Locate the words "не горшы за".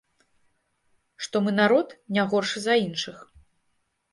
2.17-2.73